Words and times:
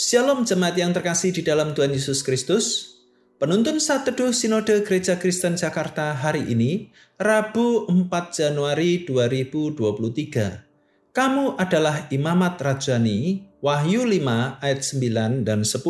Shalom 0.00 0.48
jemaat 0.48 0.80
yang 0.80 0.96
terkasih 0.96 1.28
di 1.28 1.44
dalam 1.44 1.76
Tuhan 1.76 1.92
Yesus 1.92 2.24
Kristus. 2.24 2.96
Penuntun 3.36 3.76
saat 3.76 4.08
teduh 4.08 4.32
Sinode 4.32 4.80
Gereja 4.80 5.20
Kristen 5.20 5.60
Jakarta 5.60 6.16
hari 6.16 6.48
ini, 6.48 6.88
Rabu 7.20 7.84
4 7.84 8.08
Januari 8.32 9.04
2023. 9.04 11.12
Kamu 11.12 11.60
adalah 11.60 12.08
imamat 12.08 12.56
rajani, 12.64 13.44
Wahyu 13.60 14.08
5 14.08 14.64
ayat 14.64 14.80
9 14.80 15.44
dan 15.44 15.68
10. 15.68 15.84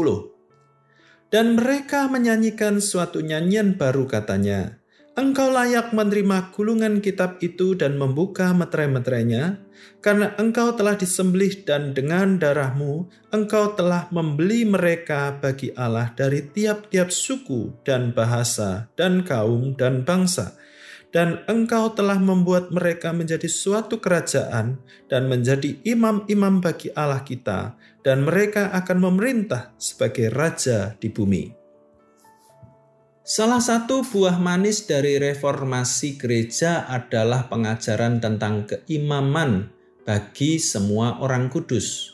Dan 1.31 1.55
mereka 1.55 2.11
menyanyikan 2.11 2.83
suatu 2.83 3.23
nyanyian 3.23 3.79
baru 3.79 4.11
katanya, 4.11 4.80
Engkau 5.19 5.51
layak 5.51 5.91
menerima 5.91 6.55
gulungan 6.55 7.03
kitab 7.03 7.43
itu 7.43 7.75
dan 7.75 7.99
membuka 7.99 8.55
meterai-meterainya, 8.55 9.59
karena 9.99 10.33
engkau 10.39 10.71
telah 10.79 10.95
disembelih 10.95 11.67
dan 11.67 11.91
dengan 11.93 12.39
darahmu 12.39 13.11
engkau 13.35 13.75
telah 13.75 14.07
membeli 14.15 14.63
mereka 14.63 15.35
bagi 15.35 15.75
Allah 15.75 16.15
dari 16.15 16.47
tiap-tiap 16.47 17.11
suku 17.11 17.75
dan 17.83 18.15
bahasa 18.15 18.87
dan 18.95 19.27
kaum 19.27 19.75
dan 19.75 20.07
bangsa. 20.07 20.55
Dan 21.11 21.43
engkau 21.51 21.91
telah 21.91 22.23
membuat 22.23 22.71
mereka 22.71 23.11
menjadi 23.11 23.51
suatu 23.51 23.99
kerajaan 23.99 24.79
dan 25.11 25.27
menjadi 25.27 25.83
imam-imam 25.83 26.63
bagi 26.63 26.95
Allah 26.95 27.27
kita, 27.27 27.75
dan 28.07 28.23
mereka 28.23 28.71
akan 28.71 29.11
memerintah 29.11 29.75
sebagai 29.75 30.31
raja 30.31 30.95
di 31.03 31.11
bumi. 31.11 31.60
Salah 33.31 33.63
satu 33.63 34.03
buah 34.03 34.43
manis 34.43 34.91
dari 34.91 35.15
reformasi 35.15 36.19
gereja 36.19 36.83
adalah 36.91 37.47
pengajaran 37.47 38.19
tentang 38.19 38.67
keimaman 38.67 39.71
bagi 40.03 40.59
semua 40.59 41.23
orang 41.23 41.47
kudus. 41.47 42.11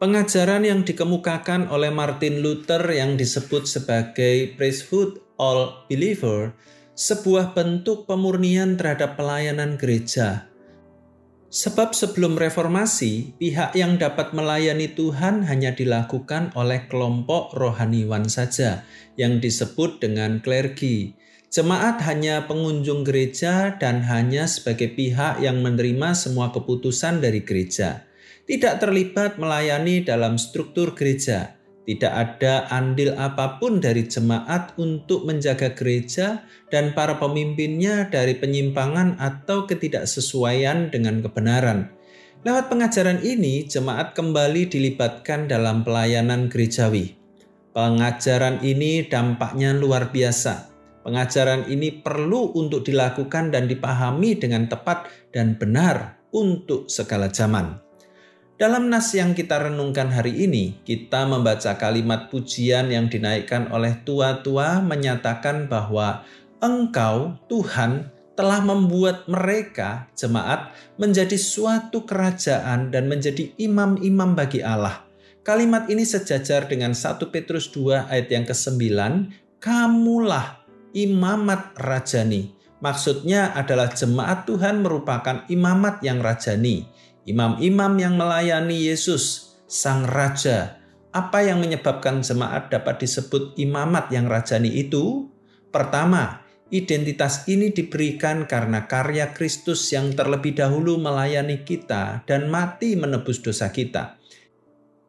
Pengajaran 0.00 0.64
yang 0.64 0.88
dikemukakan 0.88 1.68
oleh 1.68 1.92
Martin 1.92 2.40
Luther 2.40 2.80
yang 2.88 3.20
disebut 3.20 3.68
sebagai 3.68 4.56
priesthood 4.56 5.20
all 5.36 5.84
believer, 5.84 6.56
sebuah 6.96 7.52
bentuk 7.52 8.08
pemurnian 8.08 8.80
terhadap 8.80 9.20
pelayanan 9.20 9.76
gereja 9.76 10.48
Sebab 11.48 11.96
sebelum 11.96 12.36
reformasi, 12.36 13.32
pihak 13.40 13.72
yang 13.72 13.96
dapat 13.96 14.36
melayani 14.36 14.92
Tuhan 14.92 15.48
hanya 15.48 15.72
dilakukan 15.72 16.52
oleh 16.52 16.84
kelompok 16.92 17.56
rohaniwan 17.56 18.28
saja 18.28 18.84
yang 19.16 19.40
disebut 19.40 19.96
dengan 19.96 20.44
klergi. 20.44 21.16
Jemaat 21.48 22.04
hanya 22.04 22.44
pengunjung 22.44 23.00
gereja 23.00 23.80
dan 23.80 24.04
hanya 24.04 24.44
sebagai 24.44 24.92
pihak 24.92 25.40
yang 25.40 25.64
menerima 25.64 26.12
semua 26.12 26.52
keputusan 26.52 27.24
dari 27.24 27.40
gereja. 27.40 28.04
Tidak 28.44 28.76
terlibat 28.76 29.40
melayani 29.40 30.04
dalam 30.04 30.36
struktur 30.36 30.92
gereja. 30.92 31.57
Tidak 31.88 32.12
ada 32.12 32.68
andil 32.68 33.16
apa 33.16 33.56
pun 33.56 33.80
dari 33.80 34.04
jemaat 34.04 34.76
untuk 34.76 35.24
menjaga 35.24 35.72
gereja 35.72 36.44
dan 36.68 36.92
para 36.92 37.16
pemimpinnya 37.16 38.12
dari 38.12 38.36
penyimpangan 38.36 39.16
atau 39.16 39.64
ketidaksesuaian 39.64 40.92
dengan 40.92 41.24
kebenaran. 41.24 41.88
Lewat 42.44 42.68
pengajaran 42.68 43.24
ini, 43.24 43.64
jemaat 43.64 44.12
kembali 44.12 44.68
dilibatkan 44.68 45.48
dalam 45.48 45.80
pelayanan 45.80 46.52
gerejawi. 46.52 47.16
Pengajaran 47.72 48.60
ini 48.60 49.08
dampaknya 49.08 49.72
luar 49.72 50.12
biasa. 50.12 50.68
Pengajaran 51.08 51.72
ini 51.72 52.04
perlu 52.04 52.52
untuk 52.52 52.84
dilakukan 52.84 53.48
dan 53.48 53.64
dipahami 53.64 54.36
dengan 54.36 54.68
tepat 54.68 55.08
dan 55.32 55.56
benar 55.56 56.20
untuk 56.36 56.84
segala 56.92 57.32
zaman. 57.32 57.87
Dalam 58.58 58.90
nas 58.90 59.14
yang 59.14 59.38
kita 59.38 59.70
renungkan 59.70 60.10
hari 60.10 60.34
ini, 60.42 60.82
kita 60.82 61.30
membaca 61.30 61.78
kalimat 61.78 62.26
pujian 62.26 62.90
yang 62.90 63.06
dinaikkan 63.06 63.70
oleh 63.70 64.02
tua-tua 64.02 64.82
menyatakan 64.82 65.70
bahwa 65.70 66.26
Engkau, 66.58 67.38
Tuhan, 67.46 68.10
telah 68.34 68.58
membuat 68.58 69.30
mereka, 69.30 70.10
jemaat, 70.18 70.74
menjadi 70.98 71.38
suatu 71.38 72.02
kerajaan 72.02 72.90
dan 72.90 73.06
menjadi 73.06 73.54
imam-imam 73.62 74.34
bagi 74.34 74.58
Allah. 74.58 75.06
Kalimat 75.46 75.86
ini 75.86 76.02
sejajar 76.02 76.66
dengan 76.66 76.98
1 76.98 77.14
Petrus 77.30 77.70
2 77.70 78.10
ayat 78.10 78.26
yang 78.26 78.42
ke-9, 78.42 78.74
Kamulah 79.62 80.66
imamat 80.98 81.78
rajani. 81.78 82.58
Maksudnya 82.82 83.54
adalah 83.54 83.94
jemaat 83.94 84.50
Tuhan 84.50 84.82
merupakan 84.82 85.46
imamat 85.46 86.02
yang 86.02 86.18
rajani 86.18 86.98
imam-imam 87.28 87.92
yang 88.00 88.16
melayani 88.16 88.88
Yesus, 88.88 89.54
Sang 89.68 90.08
Raja. 90.08 90.80
Apa 91.12 91.44
yang 91.44 91.60
menyebabkan 91.60 92.24
jemaat 92.24 92.72
dapat 92.72 93.04
disebut 93.04 93.56
imamat 93.60 94.08
yang 94.08 94.28
rajani 94.28 94.72
itu? 94.72 95.28
Pertama, 95.68 96.44
identitas 96.68 97.48
ini 97.48 97.72
diberikan 97.72 98.44
karena 98.44 98.88
karya 98.88 99.32
Kristus 99.32 99.88
yang 99.92 100.12
terlebih 100.12 100.56
dahulu 100.56 101.00
melayani 101.00 101.64
kita 101.64 102.24
dan 102.24 102.48
mati 102.48 102.96
menebus 102.96 103.40
dosa 103.40 103.72
kita. 103.72 104.16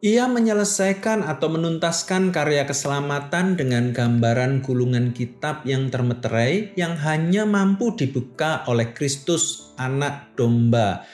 Ia 0.00 0.32
menyelesaikan 0.32 1.28
atau 1.28 1.52
menuntaskan 1.52 2.32
karya 2.32 2.64
keselamatan 2.64 3.60
dengan 3.60 3.92
gambaran 3.92 4.64
gulungan 4.64 5.12
kitab 5.12 5.60
yang 5.68 5.92
termeterai 5.92 6.72
yang 6.72 6.96
hanya 6.96 7.44
mampu 7.44 7.92
dibuka 7.92 8.64
oleh 8.64 8.96
Kristus, 8.96 9.76
Anak 9.76 10.32
Domba, 10.40 11.04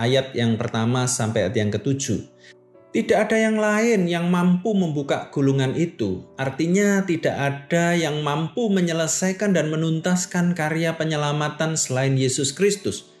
ayat 0.00 0.32
yang 0.32 0.56
pertama 0.56 1.04
sampai 1.04 1.44
ayat 1.44 1.54
yang 1.60 1.68
ketujuh. 1.68 2.24
Tidak 2.90 3.14
ada 3.14 3.38
yang 3.38 3.54
lain 3.54 4.10
yang 4.10 4.26
mampu 4.26 4.74
membuka 4.74 5.30
gulungan 5.30 5.78
itu, 5.78 6.26
artinya 6.34 7.06
tidak 7.06 7.36
ada 7.38 7.94
yang 7.94 8.18
mampu 8.26 8.66
menyelesaikan 8.66 9.54
dan 9.54 9.70
menuntaskan 9.70 10.58
karya 10.58 10.98
penyelamatan 10.98 11.78
selain 11.78 12.18
Yesus 12.18 12.50
Kristus. 12.50 13.14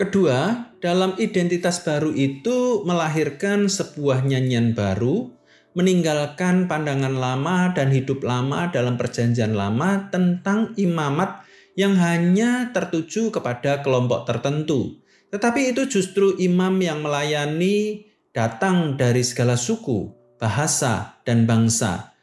Kedua, 0.00 0.72
dalam 0.80 1.20
identitas 1.20 1.84
baru 1.84 2.16
itu 2.16 2.80
melahirkan 2.88 3.68
sebuah 3.68 4.24
nyanyian 4.24 4.72
baru, 4.72 5.36
meninggalkan 5.76 6.64
pandangan 6.64 7.12
lama 7.12 7.76
dan 7.76 7.92
hidup 7.92 8.24
lama 8.24 8.72
dalam 8.72 8.96
Perjanjian 8.96 9.52
Lama 9.52 10.08
tentang 10.08 10.72
imamat 10.80 11.44
yang 11.76 11.92
hanya 12.00 12.72
tertuju 12.72 13.28
kepada 13.28 13.84
kelompok 13.84 14.24
tertentu 14.24 14.96
tetapi 15.28 15.72
itu 15.76 15.88
justru 15.88 16.36
imam 16.40 16.76
yang 16.80 17.04
melayani 17.04 18.08
datang 18.32 18.96
dari 18.96 19.20
segala 19.24 19.58
suku, 19.58 20.08
bahasa, 20.40 21.20
dan 21.26 21.44
bangsa. 21.44 22.14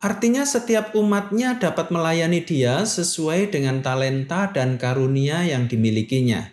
Artinya 0.00 0.48
setiap 0.48 0.96
umatnya 0.96 1.60
dapat 1.60 1.92
melayani 1.92 2.40
dia 2.40 2.88
sesuai 2.88 3.52
dengan 3.52 3.84
talenta 3.84 4.48
dan 4.48 4.80
karunia 4.80 5.44
yang 5.44 5.68
dimilikinya. 5.68 6.48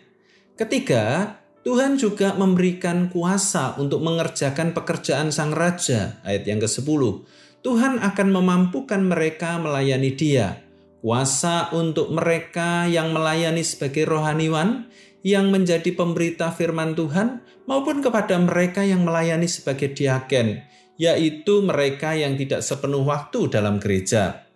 Ketiga, 0.59 1.37
Tuhan 1.63 1.95
juga 1.95 2.35
memberikan 2.35 3.07
kuasa 3.07 3.79
untuk 3.79 4.03
mengerjakan 4.03 4.75
pekerjaan 4.75 5.31
sang 5.31 5.55
raja, 5.55 6.19
ayat 6.27 6.43
yang 6.43 6.59
ke-10. 6.59 7.23
Tuhan 7.63 7.99
akan 8.03 8.27
memampukan 8.31 8.99
mereka 8.99 9.59
melayani 9.59 10.11
dia. 10.15 10.63
Kuasa 10.99 11.71
untuk 11.71 12.11
mereka 12.11 12.83
yang 12.87 13.15
melayani 13.15 13.63
sebagai 13.63 14.03
rohaniwan, 14.07 14.91
yang 15.25 15.49
menjadi 15.49 15.93
pemberita 15.93 16.53
firman 16.53 16.93
Tuhan 16.93 17.41
maupun 17.69 18.01
kepada 18.01 18.37
mereka 18.37 18.81
yang 18.85 19.05
melayani 19.05 19.45
sebagai 19.45 19.93
diaken, 19.93 20.61
yaitu 20.97 21.61
mereka 21.61 22.17
yang 22.17 22.33
tidak 22.35 22.65
sepenuh 22.65 23.05
waktu 23.05 23.49
dalam 23.49 23.77
gereja. 23.77 24.47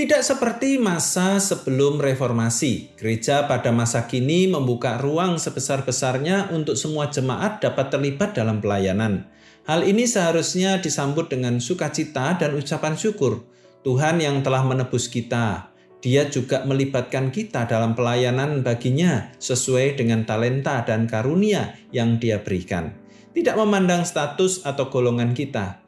Tidak 0.00 0.22
seperti 0.24 0.80
masa 0.80 1.36
sebelum 1.42 2.00
reformasi, 2.00 2.96
gereja 2.96 3.44
pada 3.44 3.68
masa 3.68 4.08
kini 4.08 4.48
membuka 4.48 4.96
ruang 4.96 5.36
sebesar-besarnya 5.36 6.54
untuk 6.56 6.78
semua 6.78 7.12
jemaat 7.12 7.60
dapat 7.60 7.92
terlibat 7.92 8.32
dalam 8.32 8.64
pelayanan. 8.64 9.28
Hal 9.68 9.84
ini 9.84 10.08
seharusnya 10.08 10.80
disambut 10.80 11.28
dengan 11.28 11.60
sukacita 11.60 12.32
dan 12.38 12.56
ucapan 12.56 12.96
syukur. 12.96 13.44
Tuhan 13.84 14.24
yang 14.24 14.40
telah 14.40 14.64
menebus 14.64 15.08
kita, 15.08 15.69
dia 16.00 16.32
juga 16.32 16.64
melibatkan 16.64 17.28
kita 17.28 17.68
dalam 17.68 17.92
pelayanan 17.92 18.64
baginya 18.64 19.28
sesuai 19.36 20.00
dengan 20.00 20.24
talenta 20.24 20.80
dan 20.80 21.04
karunia 21.04 21.76
yang 21.92 22.16
dia 22.16 22.40
berikan. 22.40 22.96
Tidak 23.36 23.52
memandang 23.54 24.08
status 24.08 24.64
atau 24.64 24.88
golongan 24.88 25.36
kita. 25.36 25.80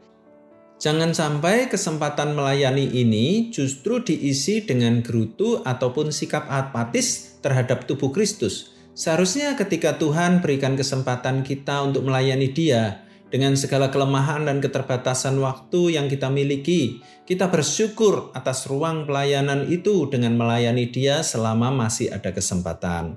Jangan 0.83 1.17
sampai 1.17 1.71
kesempatan 1.71 2.37
melayani 2.37 2.93
ini 2.93 3.49
justru 3.55 4.03
diisi 4.05 4.67
dengan 4.67 5.01
gerutu 5.01 5.63
ataupun 5.65 6.13
sikap 6.13 6.45
apatis 6.51 7.39
terhadap 7.41 7.89
tubuh 7.89 8.13
Kristus. 8.13 8.75
Seharusnya 8.93 9.57
ketika 9.57 9.97
Tuhan 9.97 10.45
berikan 10.45 10.77
kesempatan 10.77 11.41
kita 11.47 11.87
untuk 11.87 12.05
melayani 12.05 12.53
Dia, 12.53 13.01
dengan 13.33 13.57
segala 13.57 13.89
kelemahan 13.89 14.45
dan 14.45 14.61
keterbatasan 14.61 15.41
waktu 15.41 15.97
yang 15.97 16.07
kita 16.13 16.29
miliki, 16.29 17.01
kita 17.25 17.49
bersyukur 17.49 18.29
atas 18.37 18.69
ruang 18.69 19.09
pelayanan 19.09 19.73
itu 19.73 20.05
dengan 20.13 20.37
melayani 20.37 20.93
Dia 20.93 21.25
selama 21.25 21.73
masih 21.73 22.13
ada 22.13 22.29
kesempatan. 22.29 23.17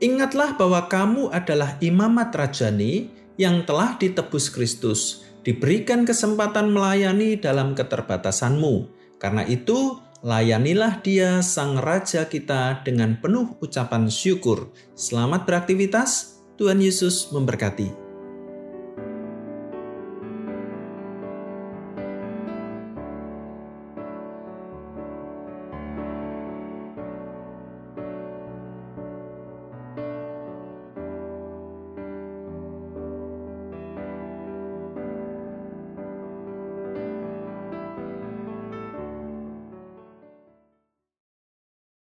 Ingatlah 0.00 0.56
bahwa 0.56 0.88
kamu 0.88 1.28
adalah 1.28 1.76
imamat 1.84 2.32
rajani 2.32 3.12
yang 3.36 3.68
telah 3.68 4.00
ditebus 4.00 4.48
Kristus. 4.48 5.28
diberikan 5.48 6.04
kesempatan 6.04 6.68
melayani 6.76 7.40
dalam 7.40 7.72
keterbatasanmu. 7.72 8.92
Karena 9.16 9.48
itu, 9.48 9.96
layanilah 10.20 11.00
dia 11.00 11.40
sang 11.40 11.80
raja 11.80 12.28
kita 12.28 12.84
dengan 12.84 13.16
penuh 13.16 13.56
ucapan 13.64 14.12
syukur. 14.12 14.68
Selamat 14.92 15.48
beraktivitas, 15.48 16.42
Tuhan 16.60 16.84
Yesus 16.84 17.32
memberkati. 17.32 18.07